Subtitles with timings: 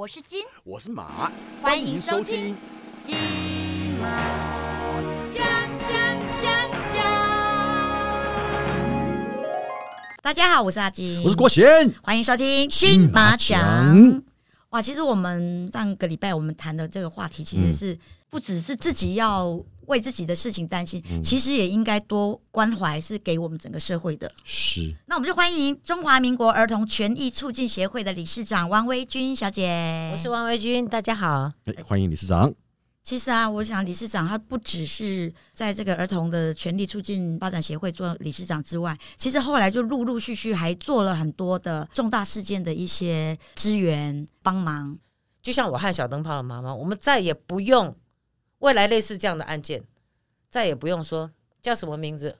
[0.00, 1.30] 我是金，我是马，
[1.60, 2.56] 欢迎收听。
[3.04, 3.14] 金
[4.00, 4.08] 马。
[10.22, 11.94] 大家好，我是阿金，我是郭贤。
[12.02, 14.22] 欢迎收听金马奖。
[14.70, 17.98] 哇，其实我们上个礼拜我们谈的这个话题，其实是
[18.30, 24.30] 不只是自己要为自己的事情担心，其实也应该多关怀，是给我们整个社会的。
[24.44, 24.94] 是。
[25.06, 30.10] 那我们就欢迎中华民国儿童权益促进协会的理事长王维君小姐。
[30.12, 31.50] 我是王维君，大家好。
[31.64, 32.54] 哎，欢迎理事长。
[33.02, 44.96] 其实啊，我想理事长他不只是在这个儿童的权利促进发展协会做理事长之外，其实后来就陆陆续续还做了很多的重大事件的一些支援帮忙。
[45.42, 47.96] 就像我和小灯泡的妈妈，我们再也不用
[48.60, 49.82] 未来类似这样的案件，
[50.48, 52.34] 再也不用说叫什么名字，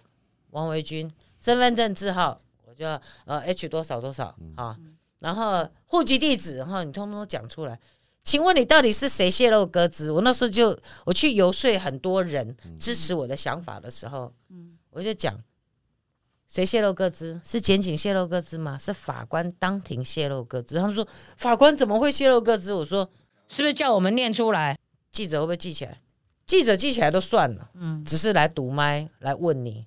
[0.51, 4.77] 王维军，身份证字号，我就要呃 H 多少多少啊，
[5.19, 7.79] 然后户籍地址，然后你通通都讲出来。
[8.23, 10.13] 请问你到底是谁泄露歌资？
[10.13, 14.31] 我那时候就我去游说很多人支持我的想法的时候，
[14.91, 15.43] 我就讲
[16.47, 17.41] 谁泄露歌资？
[17.43, 18.77] 是检警泄露歌资吗？
[18.77, 20.77] 是法官当庭泄露歌资？
[20.77, 22.75] 他们说法官怎么会泄露歌资？
[22.75, 23.09] 我说
[23.49, 24.79] 是不是叫我们念出来？
[25.11, 25.99] 记者会不会记起来？
[26.51, 29.87] 记者记起来都算了，嗯，只是来堵麦来问你，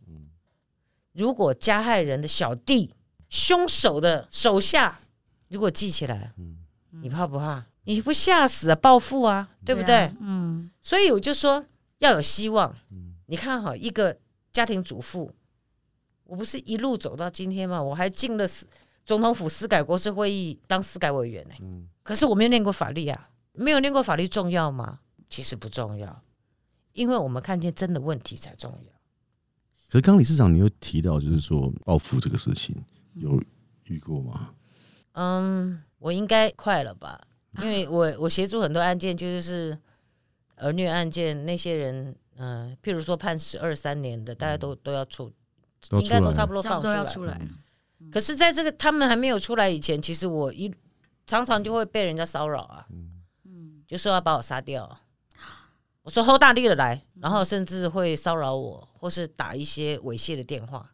[1.12, 2.96] 如果加害人的小弟、
[3.28, 4.98] 凶手的手下，
[5.50, 6.32] 如果记起来，
[7.02, 7.66] 你怕不怕？
[7.84, 10.10] 你不吓死啊，报复啊，对不对？
[10.22, 11.62] 嗯，所以我就说
[11.98, 12.74] 要有希望。
[13.26, 14.18] 你看哈，一个
[14.54, 15.30] 家庭主妇，
[16.24, 17.84] 我不是一路走到今天吗？
[17.84, 18.66] 我还进了司
[19.06, 21.56] 总统府司改国事会议当司改委员呢。
[21.60, 25.00] 嗯，可是我没有念过法律啊，没有念过法律重要吗？
[25.30, 26.22] 其实不重要，
[26.94, 28.94] 因为我们看见真的问题才重要。
[29.90, 32.76] 可是刚理事长你又提到，就是说报复这个事情
[33.14, 33.40] 有
[33.86, 34.54] 遇过吗？
[35.12, 37.22] 嗯，我应该快了吧。
[37.62, 39.78] 因为我我协助很多案件，就是
[40.56, 45.32] 儿虐案件，那些人，嗯，譬如说判十二三年的，大家都都要出，
[46.02, 47.40] 应该都差不多放出来。
[48.12, 50.74] 可是，在这个他们还没有出来以前，其实我一
[51.28, 52.88] 常常就会被人家骚扰啊，
[53.46, 55.00] 嗯，就说要把我杀掉。
[56.04, 60.86] 我说 hold 大力的来，然后甚至会骚扰我，或是打一些猥亵的电话，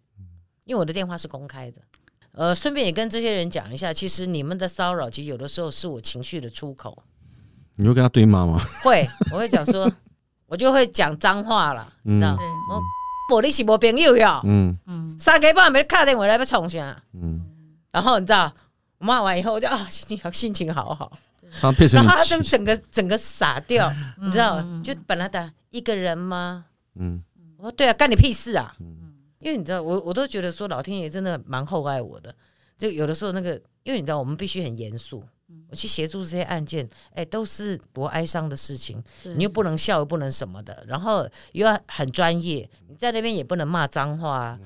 [0.66, 1.82] 因为我的电话是公开的。
[2.34, 7.04] 呃，顺便也跟这些人讲一下，其实你们的骚扰，其实有的时候是我情绪的出口。
[7.76, 8.60] 你会跟他对骂吗？
[8.84, 9.92] 会，我会讲说，
[10.46, 12.38] 我就会讲脏话了，知道
[12.70, 12.82] 我
[13.36, 17.02] 玻璃是无朋友呀，嗯嗯，三更半夜卡电话来要冲啥？
[17.14, 17.44] 嗯，
[17.92, 18.54] 然后你知道
[19.00, 21.12] 骂完以后，我就啊心情好，心情好好。
[21.60, 24.62] 他变成，然后他就整个整个傻掉，你知道？
[24.84, 26.66] 就本来的一个人吗？
[26.96, 27.24] 嗯，
[27.58, 28.76] 我说对啊，干你屁事啊！
[29.40, 32.36] 因为你知道，我我都觉得说老天爷真的蛮厚爱我的。
[32.78, 35.24] 就有的时候那个，因为你知道，我们必须很严肃。
[35.70, 42.70] 我去协助这些案件，哎，都是多哀伤的事情，你又不能笑，又不能什么的，然后又要很专业。
[42.88, 44.38] 你在那边也不能骂脏话。
[44.38, 44.60] 啊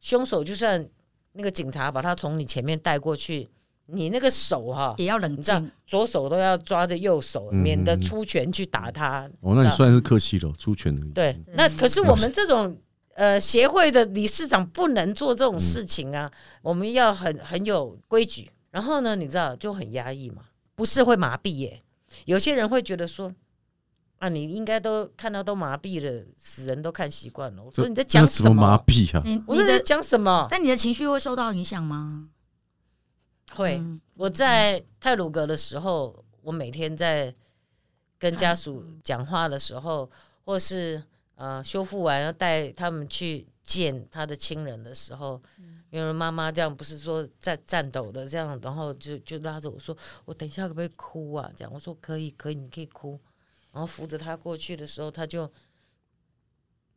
[0.00, 0.88] 凶手就算
[1.32, 3.46] 那个警察把他从你前面带过去，
[3.92, 9.30] 你那个手哈也要冷静，左手都要抓着右手，免得出拳去打他。
[9.40, 11.06] 哦，那你算是客气了，出拳的。
[11.14, 12.76] 对，那可是我们这种。
[13.16, 16.30] 呃，协会的理事长不能做这种事情啊！
[16.62, 18.48] 我们要很很有规矩。
[18.70, 20.42] 然后呢，你知道就很压抑嘛，
[20.74, 21.82] 不是会麻痹耶？
[22.24, 23.30] 有些人会觉得说，
[24.20, 27.62] 啊，你应该都看到都麻痹了，死人都看习惯了。
[27.62, 29.22] 我说你在讲什么麻痹啊？
[29.46, 30.46] 我说在讲什么？
[30.48, 32.28] 但你的情绪会受到影响吗？
[33.50, 33.80] 会。
[34.14, 37.34] 我在泰鲁阁的时候，我每天在
[38.18, 40.10] 跟家属讲话的时候，
[40.44, 41.02] 或是。
[41.36, 45.40] 呃，修复完要带他们去见他的亲人的时候，
[45.88, 49.96] 因为妈妈这样不是说在颤抖的这样，然后就就拉着我说
[50.26, 53.18] ：“我等一下可不可以哭啊？”这样我说：“可以，可以，你可以哭。”
[53.72, 55.50] 然后扶着他过去的时候，他就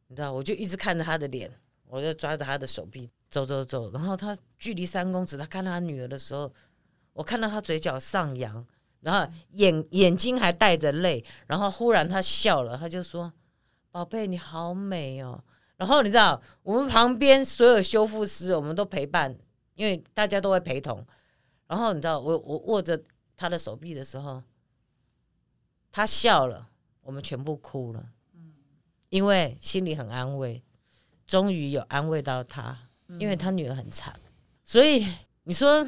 [0.08, 1.50] 你知道，我就一直看着他的脸，
[1.88, 3.92] 我就抓着他的手臂走走走。
[3.92, 6.52] 然后他距离三公尺，他看他女儿的时候，
[7.14, 8.66] 我看到他嘴角上扬，
[9.00, 13.34] 然后眼眼睛还带着泪，然后忽然他笑了，他就说。
[13.92, 15.40] 宝贝，你好美哦！
[15.78, 19.38] 然后你知道，我们旁边所有修复师，我们都陪伴，
[19.76, 21.06] 因为大家都会陪同。
[21.68, 23.00] 然后你知道，我我握着
[23.38, 24.42] 他的手臂的时候，
[25.92, 26.70] 他笑了，
[27.04, 28.04] 我们全部哭了。
[29.10, 30.64] 因为心里很安慰，
[31.28, 32.76] 终于有安慰到他，
[33.20, 34.14] 因为他女儿很惨，
[34.64, 35.06] 所以
[35.44, 35.88] 你说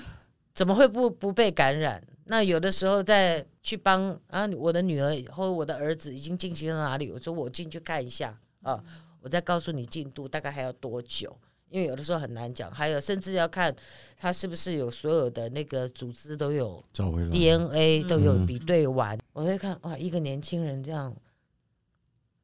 [0.54, 2.02] 怎么会不不被感染？
[2.26, 7.12] 那有的时候在去帮啊，我的女儿或我的儿子已经进行到哪里？
[7.12, 8.84] 我说我进去看一下啊，
[9.22, 11.38] 我再告诉你进度大概还要多久？
[11.70, 13.76] 因为有的时候很难讲，还有甚至要看
[14.16, 21.14] 他是不是有所有的那个组织都有找回来 DNA 都有嗯比对完，我会看哇，一个年轻人这样，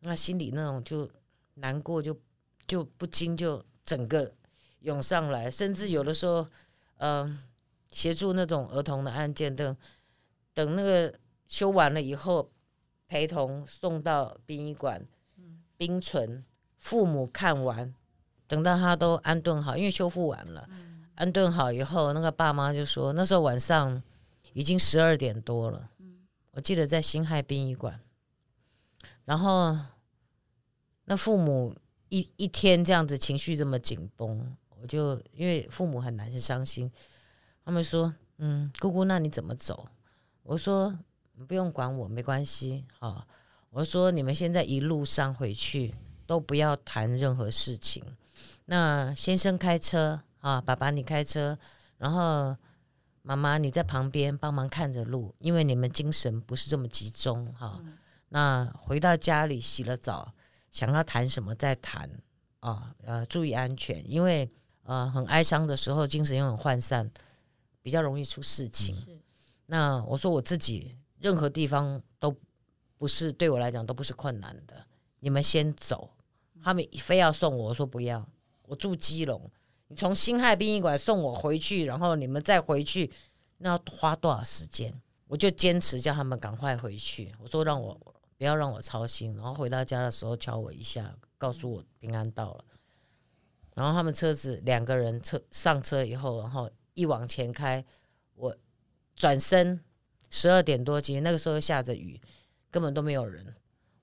[0.01, 1.09] 那心里那种就
[1.53, 2.15] 难过就
[2.67, 4.29] 就不禁就整个
[4.81, 6.47] 涌上来，甚至有的时候，
[6.97, 7.39] 嗯、
[7.89, 9.75] 协助那种儿童的案件，等
[10.53, 11.13] 等那个
[11.47, 12.51] 修完了以后，
[13.07, 15.05] 陪同送到殡仪馆
[15.77, 16.45] 冰存，
[16.77, 17.93] 父母看完，
[18.47, 20.69] 等到他都安顿好，因为修复完了，
[21.15, 24.01] 安顿好以后，那个爸妈就说，那时候晚上
[24.53, 25.89] 已经十二点多了，
[26.51, 27.99] 我记得在辛亥殡仪馆，
[29.25, 29.77] 然后
[31.05, 31.75] 那父母
[32.09, 36.91] 一一天这样子情绪这么紧绷，我就因为父母很难是伤心，
[37.63, 39.87] 他们说，嗯，姑姑，那你怎么走？
[40.43, 40.97] 我说
[41.33, 43.25] 你不用管我，没关系，好，
[43.69, 45.93] 我说你们现在一路上回去
[46.25, 48.03] 都不要谈任何事情。
[48.65, 51.57] 那先生开车啊，爸爸你开车，
[51.97, 52.57] 然后
[53.21, 57.79] 妈妈你在旁边帮忙看着路，因为你们精神不是这么集中哈、
[58.29, 60.33] 那回到家里洗了澡，
[60.71, 62.09] 想要谈什么再谈
[62.61, 64.49] 啊，呃，注意安全，因为
[64.83, 67.09] 呃很哀伤的时候，精神又很涣散，
[67.81, 69.21] 比较容易出事情。
[69.65, 72.35] 那我说我自己任何地方都
[72.97, 74.85] 不是对我来讲都不是困难的，
[75.19, 76.09] 你们先走。
[76.63, 78.23] 他们非要送我，我说不要，
[78.67, 79.41] 我住基隆，
[79.87, 83.11] 你从辛亥殡仪馆送我回去，然后你们再回去，
[83.57, 84.93] 那要花多少时间？
[85.27, 87.31] 我就坚持叫他们赶快回去。
[87.39, 87.99] 我说让我
[88.37, 92.65] 不要让我操心，然后回到家的时候敲我一下，告诉我平安到了。
[93.75, 97.83] 然后他们车子两个人车上车以后，然后一往前开，
[98.35, 98.55] 我
[99.15, 99.79] 转身
[100.29, 102.19] 十二点多，其实那个时候下着雨，
[102.69, 103.45] 根本都没有人。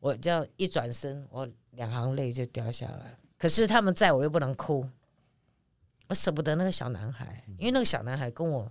[0.01, 3.19] 我这样一转身，我两行泪就掉下来。
[3.37, 4.89] 可是他们在我又不能哭，
[6.09, 8.71] 我舍不得那个小男孩，因为那个小男孩跟我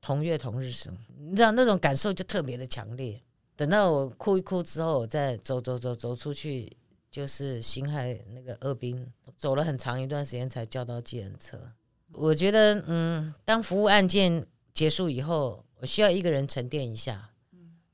[0.00, 3.20] 同月同日生，你知道那种感受就特别的强烈。
[3.56, 6.76] 等到我哭一哭之后，我再走走走走出去，
[7.10, 11.60] 就是辛亥那个二兵，走了很长一段时间才叫到计程车。
[12.12, 17.30] 我觉得，嗯，当服务案件结束以后，我需要一个人沉淀一下。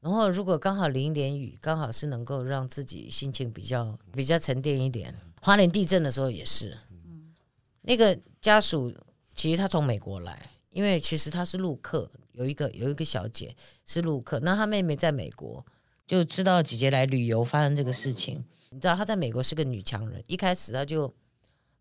[0.00, 5.14] 然后，如果刚好淋一点雨，刚好是能够让自己心情比较比较沉淀一点。
[5.40, 6.76] 花莲地震的时候也是，
[7.82, 8.92] 那个家属
[9.34, 13.54] 其实他从美国来，因为其实他是陆客，有一个有一个小姐
[13.86, 15.64] 是陆客，那他妹妹在美国，
[16.06, 18.44] 就知道姐姐来旅游发生这个事情。
[18.70, 21.12] 你知道她在美国是个女强人，一开始她就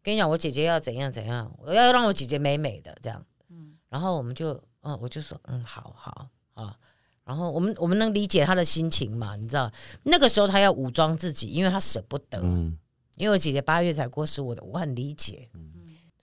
[0.04, 3.24] 跟你讲，我姐姐要怎样怎样，我要让我姐姐美美的这样。
[3.50, 6.76] 嗯然后我们就，嗯，我就说，嗯，好好好。
[7.24, 9.36] 然后我们我们能理解她的心情嘛？
[9.36, 9.72] 你知道
[10.04, 12.40] 那个时候她要武装自己，因为她舍不得。
[12.42, 12.78] 嗯，
[13.16, 15.48] 因为我姐姐八月才过世，我的我很理解。
[15.54, 15.72] 嗯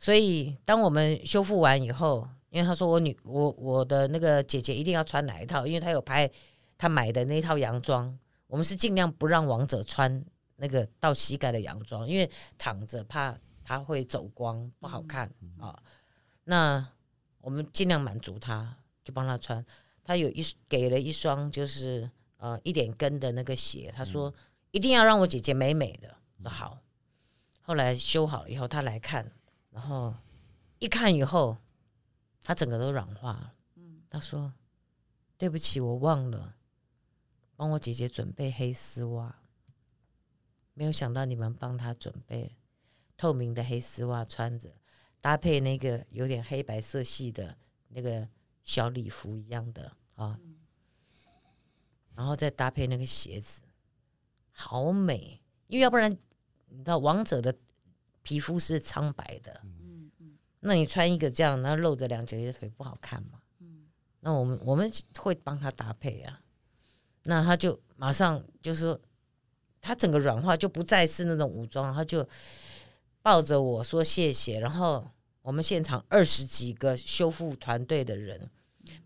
[0.01, 6.31] 所以当我们修复完以后，因为她说我女我我的那个姐姐一定要穿哪一套，因为她有拍
[6.77, 8.17] 她买的那套洋装，
[8.47, 10.25] 我们是尽量不让王者穿
[10.57, 13.37] 那个到膝盖的洋装，因为躺着怕
[13.69, 15.83] 她会走光不好看啊、
[16.45, 16.89] 那
[17.43, 19.63] 我们尽量满足他，就帮他穿。
[20.03, 24.33] 他有一给了一双就是呃一点跟的那个鞋，他说
[24.71, 26.17] 一定要让我姐姐美美的。
[26.43, 26.79] 说好。
[27.61, 29.31] 后来修好了以后，他来看，
[29.69, 30.15] 然后
[30.79, 31.59] 一看以后，
[32.43, 33.55] 他整个都软化了。
[34.09, 34.55] 他说
[35.37, 36.57] ：“对不起，我忘了
[37.55, 39.43] 帮我姐姐准备黑丝袜，
[40.73, 42.57] 没有想到你们帮她准备
[43.19, 44.71] 透明的黑丝袜穿着，
[45.21, 47.55] 搭配那个有点黑白色系的
[47.89, 48.27] 那个
[48.63, 50.41] 小礼服一样的啊，
[52.15, 53.63] 然后再搭配那个鞋子，
[54.53, 55.43] 好美。
[55.67, 56.11] 因为要不然
[56.69, 57.55] 你知道王者的
[58.23, 59.61] 皮肤是苍白的，
[60.61, 63.43] 那你穿一个这样，然后露着两截腿不好看嘛？
[64.21, 66.41] 那我们我们会帮他搭配啊，
[67.25, 69.01] 那他就马上就是说，
[69.81, 72.27] 他整个软化就不再是那种武装，他就
[73.23, 75.07] 抱着我说谢谢，然后
[75.43, 78.51] 我们现场二十几个修复团队的人，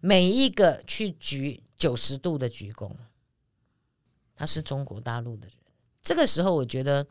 [0.01, 2.93] 每一个去举九十度的鞠躬，
[4.35, 5.57] 他是中国大陆的人。
[6.03, 7.03] 这个时候，我觉得，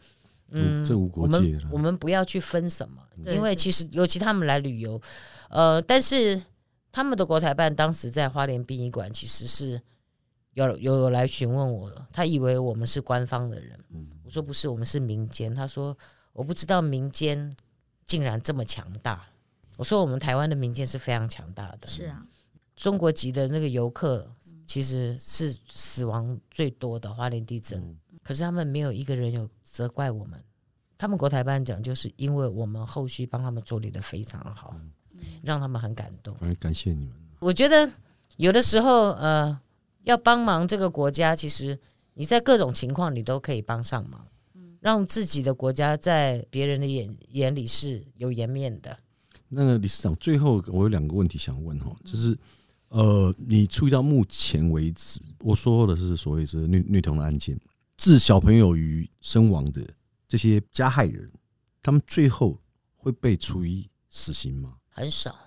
[0.49, 5.01] 嗯，嗯这无国我界我们不要去分什么，因为其实尤其他们来旅游，
[5.49, 6.41] 呃，但是
[6.91, 9.81] 他们的国台办当时在花莲殡仪馆其实是
[10.53, 13.79] 有有有来询问我的，他以为我们是官方的人，
[14.25, 15.55] 我说不是，我们是民间。
[15.55, 15.97] 他说
[16.33, 17.55] 我不知道民间
[18.05, 19.27] 竟然这么强大。
[19.77, 22.25] 我说我们台湾的民间是非常强大的，是啊，
[22.75, 24.29] 中国籍的那个游客
[24.67, 30.39] 其实是死亡最多的花莲地震，可是他们没有一个人有责怪我们，
[30.97, 34.75] 他们国台办讲，就是因为我们后续帮他们处理的非常好，
[35.41, 36.35] 让他们很感动。
[36.35, 37.13] 反正感谢你们。
[37.39, 37.91] 我觉得
[38.37, 39.59] 有的时候，呃，
[40.03, 41.79] 要帮忙这个国家，其实
[42.13, 44.27] 你在各种情况你都可以帮上忙，
[44.81, 48.97] 让自己的国家在别人的眼眼里是有颜面的。
[49.47, 52.37] 那个理事长，最后我有两个问题想问哈，就是
[52.89, 57.59] 呃，你注意到目前为止，我说的是所谓是虐虐童的案件，
[57.95, 59.81] 致小朋友于身亡的
[60.27, 61.31] 这些加害人，
[61.81, 62.57] 他们最后
[62.95, 64.77] 会被处以死刑吗？
[64.89, 65.37] 很少，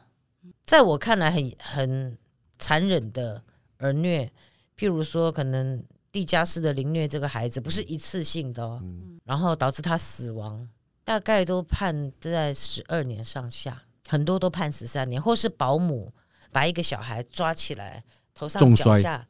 [0.64, 2.18] 在我看来很很
[2.58, 3.42] 残忍的
[3.78, 4.30] 儿虐，
[4.76, 5.82] 譬如说可能
[6.14, 8.80] 地加斯的凌虐这个孩子，不是一次性的哦，
[9.24, 10.68] 然后导致他死亡，
[11.02, 16.12] 大概都判在十二年上下，很多都判十三年，或是保姆
[16.52, 19.26] 把一个小孩抓起来，头上脚下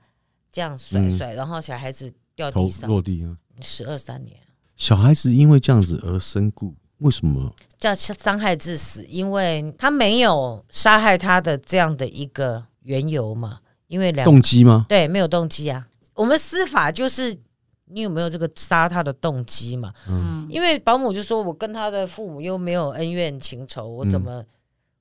[0.52, 3.34] 这样甩嗯甩，然后小孩子掉头地上，落地啊！
[3.62, 4.36] 十二三年。
[4.76, 7.56] 小孩子因为这样子而身故，为什么？
[7.78, 14.84] 叫伤害致死，因为他没有杀害他的这样的一个缘由嘛，因为两动机吗？
[14.86, 15.88] 对没有动机啊。
[16.14, 17.36] 我们司法就是
[17.86, 19.92] 你有没有这个杀他的动机嘛？
[20.08, 24.44] 嗯，因为保姆就说我跟他的父母又没有恩怨情仇，我怎么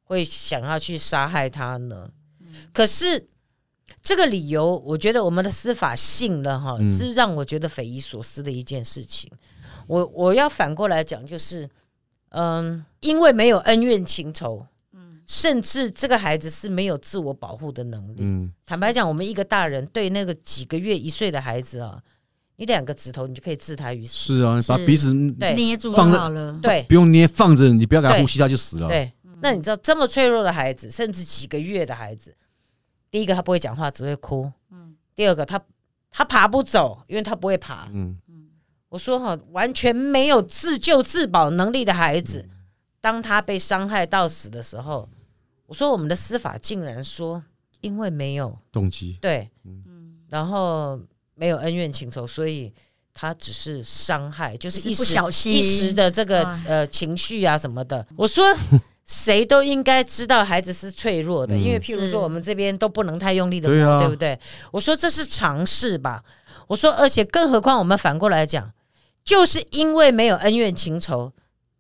[0.04, 2.10] 会想要去杀害他呢？
[2.74, 3.28] 可是
[4.02, 9.32] 这个理由，我觉得我们的司法信了哈，嗯是让我觉得匪夷所思的一件事情。
[9.88, 11.70] 我我要反过来讲，就是
[12.30, 14.66] 嗯，因为没有恩怨情仇，
[15.26, 18.20] 甚至这个孩子是没有自我保护的能力。
[18.20, 22.02] 嗯，坦白讲，我们一个大人对那个几个月一岁的孩子啊，
[22.58, 24.36] 你两个指头你就可以置他于死。
[24.36, 26.60] 是啊，把鼻子对捏住就放着好了。
[26.62, 28.88] 对不用捏，放着，你不要给他呼吸，他就死了。
[28.88, 29.12] 对，
[29.42, 32.36] 那你知道这么脆弱的孩子，甚至几个月的孩子，
[33.10, 34.52] 第一个他不会讲话，只会哭。
[34.72, 35.62] 嗯第二个他
[36.10, 37.88] 他爬不走，因为他不会爬。
[37.94, 38.18] 嗯，
[38.90, 42.50] 我说哈，完全没有自救自保能力的孩子，
[43.00, 45.08] 当他被伤害到死的时候，
[45.74, 47.44] 我说我们的司法竟然说，
[47.82, 49.18] 因为没有动机。
[49.20, 49.50] 对，
[50.30, 51.00] 然后
[51.34, 52.72] 没有恩怨情仇，所以
[53.12, 58.06] 他只是伤害，就是只是不一时小心一时的这个哎呃情绪啊什么的。
[58.16, 58.46] 我说。
[59.06, 64.40] 谁都应该知道孩子是脆弱的，嗯因为譬如说我们这边都不能太用力的摸，对啊对不对？
[64.72, 66.24] 我说这是常识吧。
[66.68, 68.72] 我说，而且更何况我们反过来讲，
[69.26, 71.34] 就是因为没有恩怨情仇，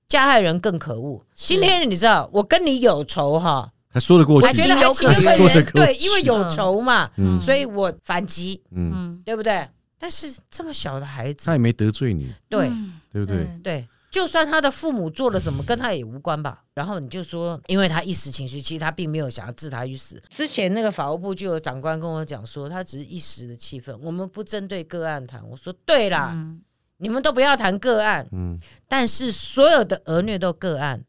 [0.05, 1.25] 加害人更可恶。
[1.33, 4.47] 今天你知道，我跟你有仇哈，还说得过去。
[4.47, 7.39] 我还，觉得还情有可对，因为有仇嘛，嗯。
[7.39, 9.67] 所以我反击，嗯，嗯，对不对？
[9.99, 11.45] 但是这么小的孩子。
[11.45, 12.67] 他，也没得罪你，对。
[12.67, 12.93] 嗯。
[13.11, 13.47] 对不对？
[13.63, 16.63] 对，就算他的父母做了什么，跟他也无关吧。
[16.73, 20.19] 然后你就说，因为他一时情绪，其实他并没有想要置他于死。
[20.29, 25.47] 之前那个法务部就有长官跟我讲说，他只是一时的气愤，我们不针对个案谈。
[25.47, 26.59] 我说对啦，嗯。
[26.97, 28.57] 你们都不要谈个案，嗯，
[28.87, 31.03] 但是所有的儿虐都个案，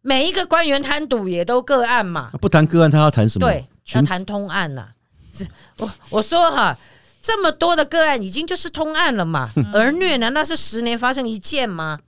[0.00, 2.30] 每一个官员贪赌也都个案嘛。
[2.40, 3.46] 不谈个案，他要谈什么？
[3.46, 4.88] 对，要谈通案呐、
[5.32, 5.46] 是
[5.78, 6.76] 我我说哈，
[7.20, 9.50] 这么多的个案已经就是通案了嘛。
[9.72, 11.98] 儿虐难道是十年发生一件吗？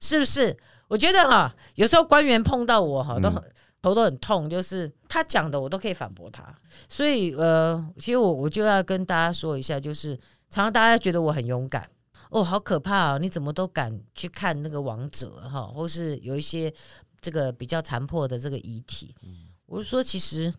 [0.00, 0.56] 是不是？
[0.88, 3.42] 我觉得哈，有时候官员碰到我哈，都很、
[3.80, 6.44] 头都很痛，就是他讲的我都可以反驳他。
[6.88, 10.16] 所以呃，其实我我就要跟大家说一下，就是
[10.50, 11.88] 常常大家觉得我很勇敢。
[12.30, 13.18] 哦，好可怕啊！
[13.18, 16.72] 你怎么都敢去看那个王者哈，或是有一些
[17.20, 19.14] 这个比较残破的这个遗体？
[19.66, 20.52] 我就说，其实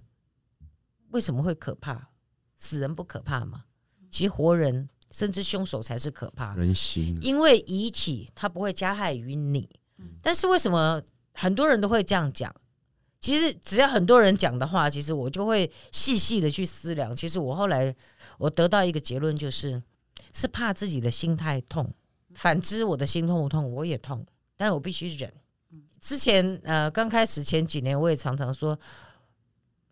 [1.10, 2.10] 为什么会可怕？
[2.56, 3.65] 死人不可怕吗？
[4.10, 9.70] 其实活人甚至凶手才是可怕，人心啊，因为遗体它不会加害于你。
[10.22, 11.01] 但是为什么
[11.34, 12.53] 很多人都会这样讲？
[13.20, 17.15] 其实只要很多人讲的话，其实我就会细细的去思量。
[17.15, 17.96] 其实我后来
[18.38, 19.82] 我得到一个结论，就是
[20.34, 21.94] 是怕自己的心太痛。
[22.34, 24.25] 反之，我的心痛不痛，我也痛，
[24.56, 25.32] 但是我必须忍。
[26.01, 28.77] 之前呃刚开始前几年，我也常常说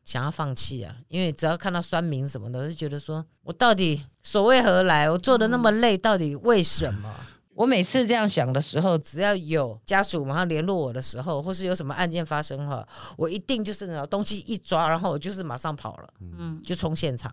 [0.03, 5.09] 想要放弃啊，因为只要看到酸民什么的，我就觉得说我到底所谓何来？
[5.09, 7.15] 我做的那么累，到底为什么？
[7.53, 12.87] 我每次这样想的时候，只要有家属马上联络我的时候，或是有什么案件发生哈，
[13.17, 17.31] 我一定就是那东西一抓，然后我就是马上跑了，嗯，就冲现场，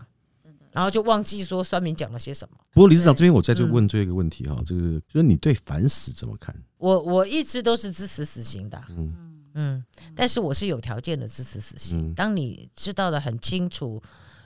[0.77, 2.57] 然后就忘记说酸民讲了些什么。
[2.73, 6.55] 不过理事长这边我再嗯就问最后一个问题哈，这个就是你对反死怎么看？
[6.77, 11.99] 我我一直都是支持死刑的，嗯嗯，但是我是有条件的支持死刑。
[12.11, 14.03] 嗯当你知道的很清楚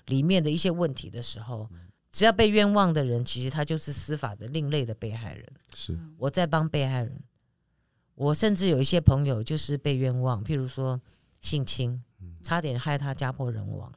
[0.06, 1.68] 里面的一些问题的时候，
[2.12, 5.44] 只要被冤枉的人，其实他就是司法的另类的被害人。
[5.74, 7.20] 是我在帮被害人，
[8.14, 11.00] 我甚至有一些朋友就是被冤枉，譬如说
[11.40, 12.00] 性侵，
[12.40, 13.92] 差点害他家破人亡。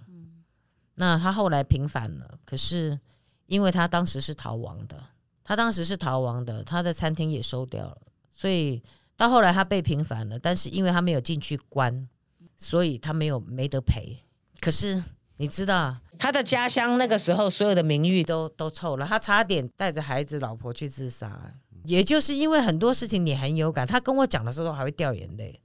[0.96, 3.00] 那他后来平反了，可是
[3.48, 5.04] 因为他当时是逃亡的，
[5.44, 7.98] 他当时是逃亡的，他的餐厅也收掉了，
[8.32, 8.82] 所以
[9.16, 12.08] 到后来他被平反了，但是因为他没有进去关，
[12.58, 14.18] 所以他没有没得赔。
[14.60, 15.04] 可是
[15.38, 21.54] 你知道，他的家乡那个时候所有的名誉都都臭了，他差点带着孩子老婆去自杀。
[21.86, 25.60] 也就是因为很多事情你很有感，他跟我讲的时候还会掉眼泪。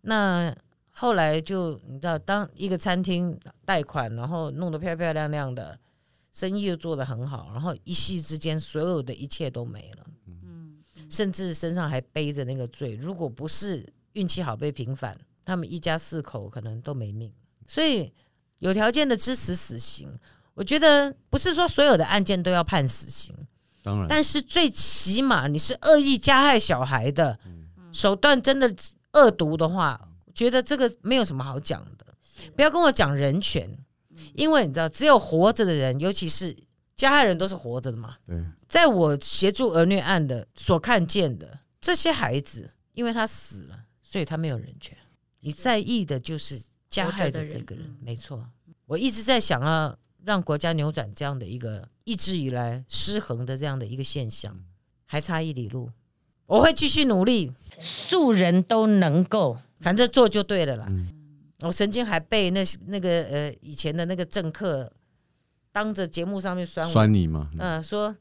[0.00, 0.54] 那
[0.94, 5.78] 后来就你知道，当一个餐厅贷款，然后弄得漂漂亮亮的，
[6.32, 10.76] 生意又做得很好，然后一夕之间所有的一切都没了，嗯，
[11.10, 12.94] 甚至身上还背着那个罪。
[12.94, 17.32] 如果不是运气好被平反，他们一家四口可能都没命。
[17.66, 18.12] 所以
[18.58, 20.14] 有条件的支持死刑，
[20.52, 23.34] 我觉得不是说所有的案件都要判死刑，
[23.82, 27.38] 当然，但是最起码你是恶意加害小孩的，
[27.92, 28.70] 手段真的
[29.14, 30.08] 恶毒的话。
[30.34, 32.06] 觉得这个没有什么好讲的，
[32.56, 33.68] 不要跟我讲人权，
[34.34, 36.56] 因为你知道，只有活着的人，尤其是
[36.96, 38.16] 加害人，都是活着的嘛。
[38.24, 44.96] 对，在我协助儿虐案的所看见的这些孩子，因为他死了，所以他没有人权。
[45.40, 48.48] 你在意的就是加害的这个人，没错。
[48.86, 54.56] 我一直在想要让国家扭转这样的一个一直以来失衡的这样的一个现象，
[55.04, 55.90] 还差一里路。
[56.52, 59.56] 我会继续努力，素人都能够。
[59.80, 60.86] 反正做就对了啦。
[61.60, 64.92] 我曾经还被那那个呃以前的那个政客
[65.72, 67.50] 当着节目上面酸酸你吗？
[67.58, 68.14] 嗯，说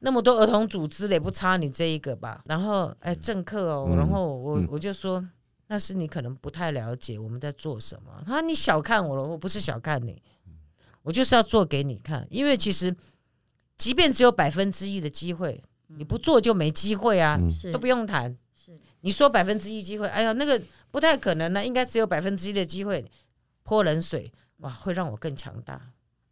[0.00, 2.42] 那么多儿童组织也不差你这一个吧。
[2.46, 5.24] 然后哎，政客哦，然后我我就说
[5.68, 8.20] 那是你可能不太了解我们在做什么。
[8.26, 10.20] 他说你小看我了，我不是小看你，
[11.02, 12.26] 我就是要做给你看。
[12.30, 12.94] 因为其实
[13.78, 15.62] 即便只有百分之一的机会，
[15.96, 17.38] 你不做就没机会啊，
[17.72, 18.36] 都不用谈。
[18.54, 20.60] 是你说百分之一机会，哎呀那个。
[20.92, 23.04] 不太可能呢，应该只有百分之一的机会
[23.62, 25.80] 泼冷水，哇，会让我更强大。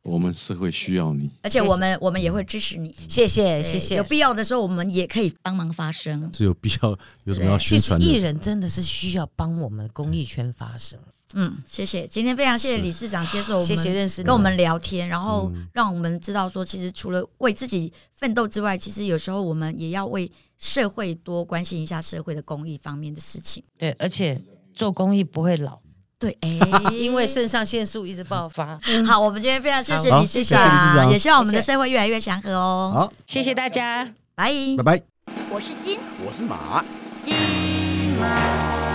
[0.03, 2.93] 我们是会需要你，而且我们我们也会支持你。
[3.09, 6.29] 谢谢谢谢，有必要的时候我们也可以帮忙发声。
[6.33, 8.05] 只有必要有什么要宣传的？
[8.05, 10.99] 艺人真的是需要帮我们公益圈发声。
[11.35, 23.62] 嗯，谢谢，今天非常谢谢理事长接受我们，谢谢认识跟我们聊天，然后让我们知道说，其实除了为自己奋斗之外，其实有时候我们也要为社会多关心一下社会的公益方面的事情。
[23.78, 24.41] 对，而且
[24.73, 25.78] 做公益不会老。
[26.19, 26.58] 对， 哎，
[26.93, 28.80] 因为肾上腺素一直爆发。
[29.06, 32.91] 好，我们今天非常谢谢理事长，也希望我们的社会越来越祥和哦。
[32.95, 35.02] 好，谢谢大家，拜拜拜。
[35.50, 36.82] 我是金，我是马，
[37.23, 38.88] 金。